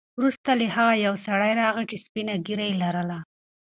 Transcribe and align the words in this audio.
وروسته 0.19 0.49
له 0.59 0.65
هغه 0.75 0.93
یو 1.05 1.13
سړی 1.25 1.51
راغی 1.61 1.83
چې 1.89 1.97
سپینه 2.05 2.33
ږیره 2.45 2.65
یې 2.69 2.75
لرله. 2.83 3.19